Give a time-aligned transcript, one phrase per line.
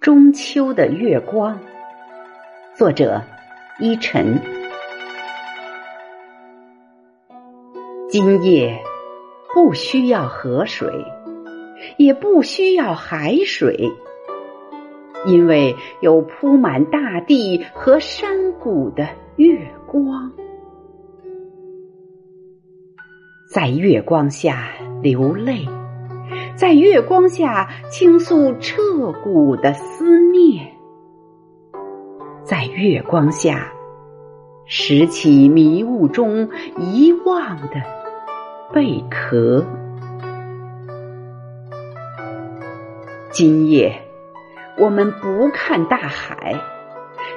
[0.00, 1.60] 中秋的月光，
[2.74, 3.22] 作者
[3.78, 4.40] 依晨。
[8.08, 8.80] 今夜
[9.52, 10.90] 不需要河水，
[11.98, 13.90] 也不需要海水，
[15.26, 19.06] 因为有铺满大地和山谷的
[19.36, 19.54] 月
[19.86, 20.32] 光。
[23.52, 24.72] 在月光下
[25.02, 25.66] 流泪，
[26.60, 30.70] 在月光下倾诉彻骨的思念，
[32.44, 33.72] 在月光下
[34.66, 37.82] 拾起迷雾中遗忘的
[38.74, 39.64] 贝壳。
[43.30, 43.98] 今夜，
[44.76, 46.60] 我们不看大海，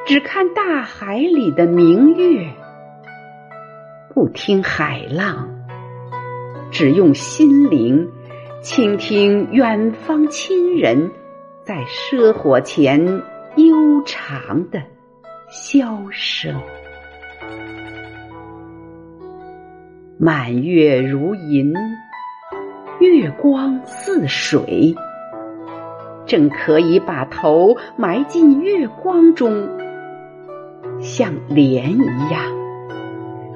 [0.05, 2.49] 只看大海里的明月，
[4.13, 5.47] 不听海浪。
[6.71, 8.11] 只用心灵
[8.63, 11.12] 倾听远方亲人
[11.63, 13.05] 在奢火前
[13.58, 14.81] 悠长的
[15.52, 16.55] 箫声。
[20.17, 21.73] 满月如银，
[23.02, 24.95] 月光似水，
[26.25, 29.67] 正可以把头埋进月光中，
[31.02, 32.42] 像莲一样。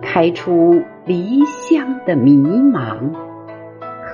[0.02, 3.16] 开出离乡的迷茫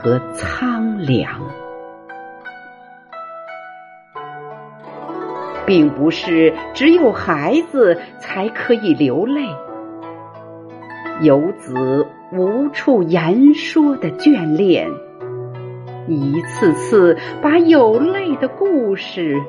[0.03, 1.39] 和苍凉，
[5.65, 9.47] 并不是只有孩子才可以流泪。
[11.21, 14.91] 游子无处言说的眷恋，
[16.09, 19.41] 一次次把有泪的故事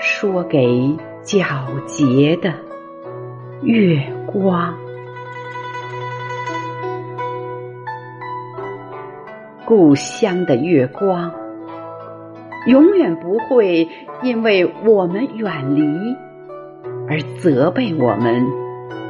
[0.00, 2.54] 说给皎洁的
[3.60, 4.74] 月光。
[9.70, 11.32] 故乡的月光，
[12.66, 13.88] 永远不会
[14.20, 16.16] 因为我们远离
[17.08, 18.48] 而责备我们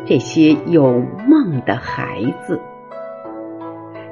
[0.04, 2.60] 这些有梦的孩子，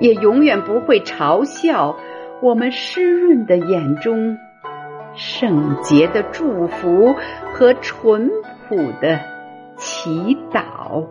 [0.00, 1.96] 也永远不会嘲笑
[2.40, 4.38] 我们湿润的眼中
[5.14, 7.14] 圣洁的祝福
[7.52, 8.30] 和淳
[8.66, 9.20] 朴的
[9.76, 11.04] 祈祷。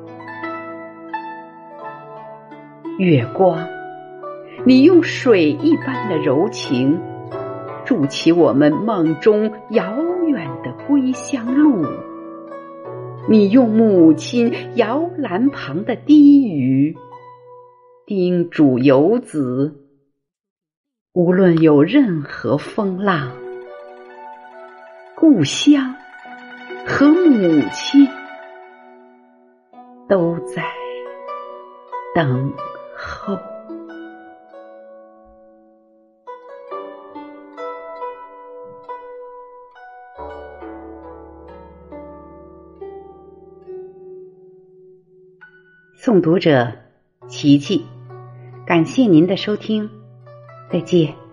[2.97, 3.77] 月光。
[4.66, 7.00] 你用水一般的柔情，
[7.85, 9.97] 筑起我们梦中遥
[10.28, 11.85] 远的归乡路。
[13.29, 16.96] 你用母亲摇篮旁的低语，
[18.06, 19.75] 叮嘱游子：
[21.13, 23.31] 无论有任何风浪，
[25.16, 25.94] 故乡
[26.85, 28.07] 和母亲
[30.07, 30.63] 都在
[32.16, 32.53] 等
[32.96, 33.38] 候。
[46.00, 46.72] 诵读者：
[47.28, 47.84] 琪琪，
[48.68, 49.90] 感谢您的收听，
[50.72, 51.27] 再见。